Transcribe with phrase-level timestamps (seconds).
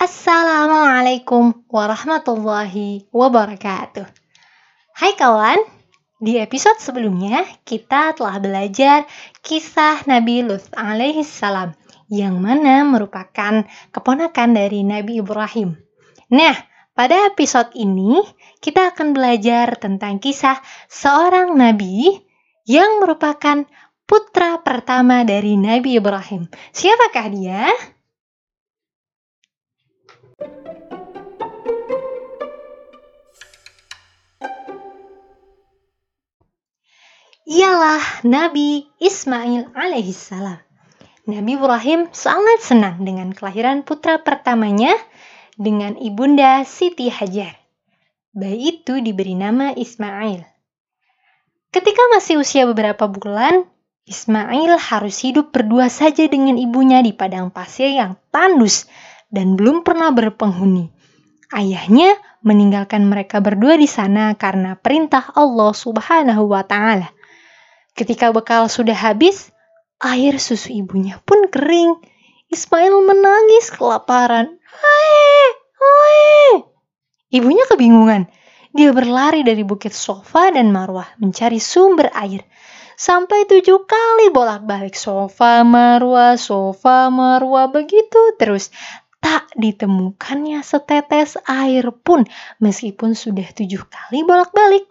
[0.00, 4.08] Assalamualaikum warahmatullahi wabarakatuh.
[4.96, 5.60] Hai kawan,
[6.24, 9.04] di episode sebelumnya kita telah belajar
[9.44, 11.76] kisah Nabi Lut alaihi salam
[12.08, 15.76] yang mana merupakan keponakan dari Nabi Ibrahim.
[16.32, 16.56] Nah,
[16.96, 18.24] pada episode ini
[18.64, 22.24] kita akan belajar tentang kisah seorang nabi
[22.64, 23.68] yang merupakan
[24.12, 26.44] putra pertama dari Nabi Ibrahim.
[26.76, 27.64] Siapakah dia?
[37.48, 40.60] Ialah Nabi Ismail alaihissalam.
[41.32, 44.92] Nabi Ibrahim sangat senang dengan kelahiran putra pertamanya
[45.56, 47.56] dengan ibunda Siti Hajar.
[48.36, 50.44] Bayi itu diberi nama Ismail.
[51.72, 53.72] Ketika masih usia beberapa bulan,
[54.12, 58.84] Ismail harus hidup berdua saja dengan ibunya di padang pasir yang tandus
[59.32, 60.92] dan belum pernah berpenghuni.
[61.48, 67.08] Ayahnya meninggalkan mereka berdua di sana karena perintah Allah Subhanahu wa taala.
[67.96, 69.48] Ketika bekal sudah habis,
[70.04, 71.96] air susu ibunya pun kering.
[72.52, 74.60] Ismail menangis kelaparan.
[74.60, 75.44] Hai,
[75.80, 76.68] hai.
[77.32, 78.28] Ibunya kebingungan.
[78.76, 82.44] Dia berlari dari bukit sofa dan marwah mencari sumber air.
[82.94, 88.68] Sampai tujuh kali bolak-balik sofa marwah, sofa marwah begitu terus.
[89.22, 92.26] Tak ditemukannya setetes air pun
[92.58, 94.90] meskipun sudah tujuh kali bolak-balik.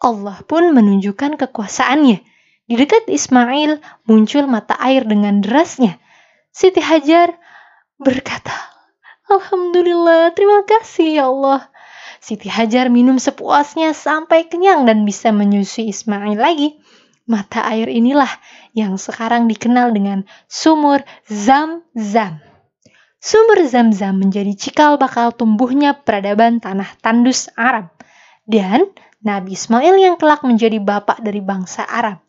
[0.00, 2.24] Allah pun menunjukkan kekuasaannya.
[2.70, 6.00] Di dekat Ismail muncul mata air dengan derasnya.
[6.50, 7.36] Siti Hajar
[8.00, 8.54] berkata,
[9.30, 11.69] Alhamdulillah, terima kasih ya Allah.
[12.20, 16.76] Siti Hajar minum sepuasnya sampai kenyang dan bisa menyusui Ismail lagi.
[17.24, 18.28] Mata air inilah
[18.76, 21.00] yang sekarang dikenal dengan sumur
[21.32, 22.44] Zam-Zam.
[23.16, 27.88] Sumur Zam-Zam menjadi cikal bakal tumbuhnya peradaban tanah tandus Arab.
[28.44, 28.92] Dan
[29.24, 32.20] Nabi Ismail yang kelak menjadi bapak dari bangsa Arab.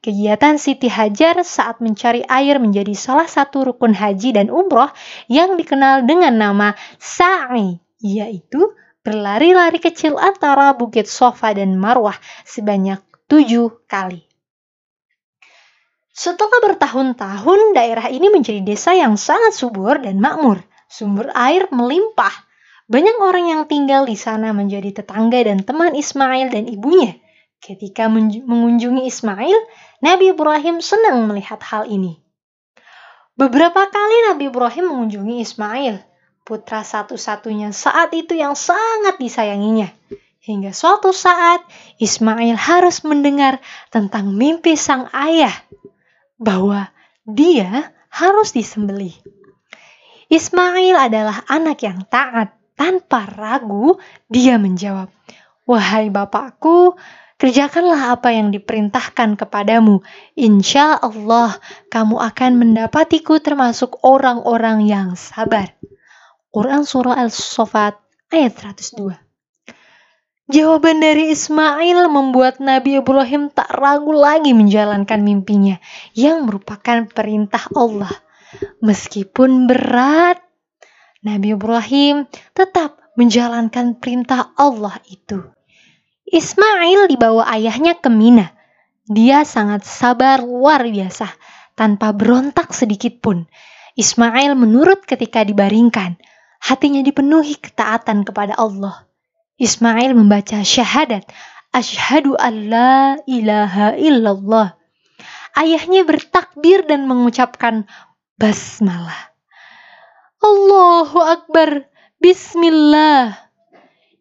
[0.00, 4.88] Kegiatan Siti Hajar saat mencari air menjadi salah satu rukun haji dan umroh
[5.28, 8.72] yang dikenal dengan nama sa'i, yaitu
[9.10, 12.14] berlari-lari kecil antara Bukit Sofa dan Marwah
[12.46, 14.22] sebanyak tujuh kali.
[16.14, 20.62] Setelah bertahun-tahun, daerah ini menjadi desa yang sangat subur dan makmur.
[20.86, 22.30] Sumber air melimpah
[22.90, 27.18] banyak orang yang tinggal di sana menjadi tetangga dan teman Ismail dan ibunya.
[27.58, 29.58] Ketika mengunjungi Ismail,
[30.02, 32.18] Nabi Ibrahim senang melihat hal ini.
[33.38, 36.09] Beberapa kali Nabi Ibrahim mengunjungi Ismail,
[36.44, 39.92] putra satu-satunya saat itu yang sangat disayanginya.
[40.40, 41.60] Hingga suatu saat
[42.00, 43.60] Ismail harus mendengar
[43.92, 45.52] tentang mimpi sang ayah
[46.40, 46.88] bahwa
[47.28, 49.12] dia harus disembelih.
[50.32, 54.00] Ismail adalah anak yang taat tanpa ragu,
[54.32, 55.12] dia menjawab,
[55.68, 56.96] Wahai bapakku,
[57.36, 60.00] kerjakanlah apa yang diperintahkan kepadamu.
[60.34, 61.60] Insya Allah,
[61.92, 65.76] kamu akan mendapatiku termasuk orang-orang yang sabar.
[66.50, 67.94] Quran Surah Al-Sofat
[68.34, 69.14] ayat 102
[70.50, 75.78] Jawaban dari Ismail membuat Nabi Ibrahim tak ragu lagi menjalankan mimpinya
[76.10, 78.10] yang merupakan perintah Allah.
[78.82, 80.42] Meskipun berat,
[81.22, 85.54] Nabi Ibrahim tetap menjalankan perintah Allah itu.
[86.26, 88.50] Ismail dibawa ayahnya ke Mina.
[89.06, 91.30] Dia sangat sabar luar biasa,
[91.78, 93.46] tanpa berontak sedikit pun.
[93.94, 96.18] Ismail menurut ketika dibaringkan,
[96.60, 99.08] hatinya dipenuhi ketaatan kepada Allah.
[99.56, 101.24] Ismail membaca syahadat,
[101.70, 104.74] Ashadu an la ilaha illallah.
[105.54, 107.86] Ayahnya bertakbir dan mengucapkan
[108.38, 109.30] basmalah.
[110.40, 111.90] Allahu Akbar,
[112.20, 113.36] Bismillah.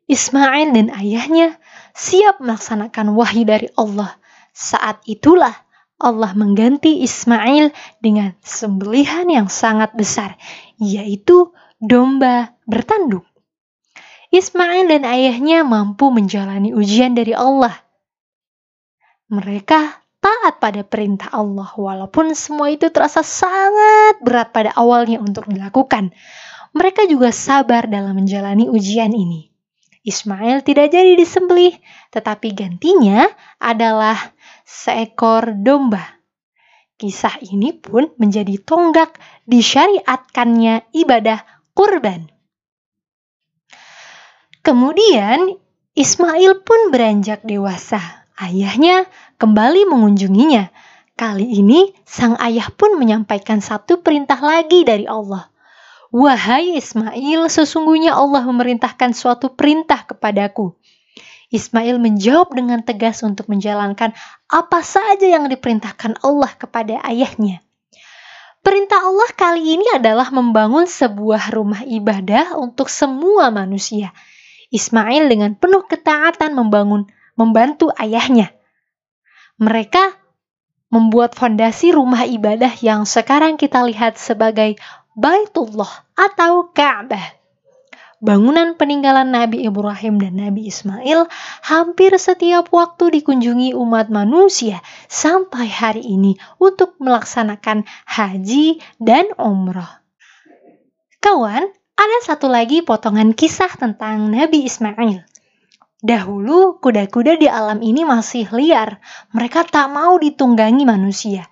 [0.10, 1.60] Ismail dan ayahnya
[1.94, 4.18] siap melaksanakan wahyu dari Allah.
[4.56, 5.54] Saat itulah
[6.00, 10.40] Allah mengganti Ismail dengan sembelihan yang sangat besar,
[10.80, 13.24] yaitu domba bertanduk.
[14.30, 17.74] Ismail dan ayahnya mampu menjalani ujian dari Allah.
[19.32, 19.80] Mereka
[20.22, 26.14] taat pada perintah Allah walaupun semua itu terasa sangat berat pada awalnya untuk dilakukan.
[26.78, 29.50] Mereka juga sabar dalam menjalani ujian ini.
[30.06, 31.74] Ismail tidak jadi disembelih,
[32.14, 33.26] tetapi gantinya
[33.58, 34.16] adalah
[34.62, 36.22] seekor domba.
[37.00, 39.18] Kisah ini pun menjadi tonggak
[39.50, 42.28] disyariatkannya ibadah kurban.
[44.60, 45.56] Kemudian
[45.96, 48.28] Ismail pun beranjak dewasa.
[48.36, 49.08] Ayahnya
[49.40, 50.76] kembali mengunjunginya.
[51.16, 55.48] Kali ini, sang ayah pun menyampaikan satu perintah lagi dari Allah.
[56.12, 60.76] Wahai Ismail, sesungguhnya Allah memerintahkan suatu perintah kepadaku.
[61.48, 64.12] Ismail menjawab dengan tegas untuk menjalankan
[64.52, 67.64] apa saja yang diperintahkan Allah kepada ayahnya.
[68.60, 74.12] Perintah Allah kali ini adalah membangun sebuah rumah ibadah untuk semua manusia.
[74.70, 77.08] Ismail dengan penuh ketaatan membangun
[77.40, 78.52] membantu ayahnya.
[79.58, 80.12] Mereka
[80.92, 84.76] membuat fondasi rumah ibadah yang sekarang kita lihat sebagai
[85.16, 87.39] Baitullah atau Ka'bah.
[88.20, 91.32] Bangunan peninggalan Nabi Ibrahim dan Nabi Ismail
[91.64, 99.88] hampir setiap waktu dikunjungi umat manusia sampai hari ini untuk melaksanakan haji dan umroh.
[101.24, 101.64] Kawan,
[101.96, 105.24] ada satu lagi potongan kisah tentang Nabi Ismail.
[106.04, 109.00] Dahulu, kuda-kuda di alam ini masih liar.
[109.32, 111.48] Mereka tak mau ditunggangi manusia.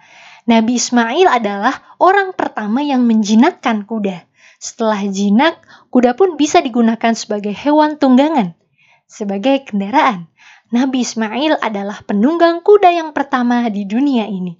[0.47, 4.26] Nabi Ismail adalah orang pertama yang menjinakkan kuda.
[4.57, 5.61] Setelah jinak,
[5.93, 8.57] kuda pun bisa digunakan sebagai hewan tunggangan.
[9.05, 10.27] Sebagai kendaraan,
[10.73, 14.57] Nabi Ismail adalah penunggang kuda yang pertama di dunia ini.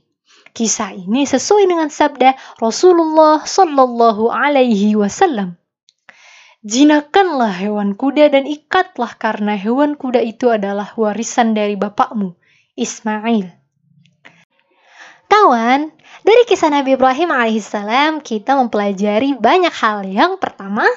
[0.53, 5.57] Kisah ini sesuai dengan sabda Rasulullah Shallallahu Alaihi Wasallam.
[6.61, 12.37] Jinakanlah hewan kuda dan ikatlah karena hewan kuda itu adalah warisan dari bapakmu,
[12.77, 13.56] Ismail.
[15.27, 15.91] Kawan,
[16.23, 20.07] dari kisah Nabi Ibrahim alaihissalam kita mempelajari banyak hal.
[20.07, 20.87] Yang pertama,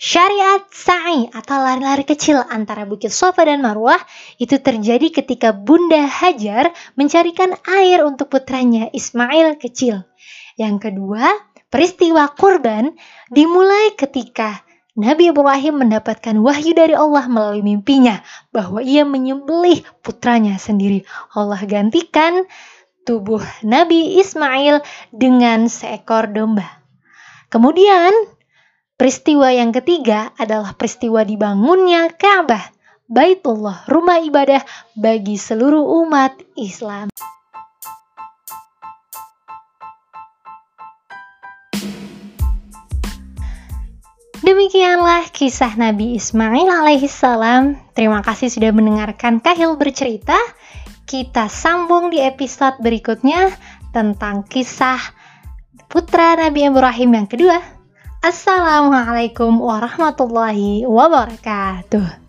[0.00, 4.00] syariat sa'i atau lari-lari kecil antara Bukit Sofa dan Marwah
[4.40, 10.08] itu terjadi ketika Bunda Hajar mencarikan air untuk putranya Ismail kecil.
[10.56, 11.28] Yang kedua,
[11.68, 12.96] peristiwa kurban
[13.28, 14.64] dimulai ketika
[14.96, 21.04] Nabi Ibrahim mendapatkan wahyu dari Allah melalui mimpinya bahwa ia menyembelih putranya sendiri.
[21.36, 22.48] Allah gantikan
[23.10, 26.78] tubuh Nabi Ismail dengan seekor domba.
[27.50, 28.14] Kemudian,
[28.94, 32.70] peristiwa yang ketiga adalah peristiwa dibangunnya Ka'bah,
[33.10, 34.62] Baitullah, rumah ibadah
[34.94, 37.10] bagi seluruh umat Islam.
[44.46, 47.74] Demikianlah kisah Nabi Ismail alaihissalam.
[47.98, 50.38] Terima kasih sudah mendengarkan Kahil bercerita.
[51.10, 53.50] Kita sambung di episode berikutnya
[53.90, 55.10] tentang kisah
[55.90, 57.58] putra Nabi Ibrahim yang kedua.
[58.22, 62.19] Assalamualaikum warahmatullahi wabarakatuh.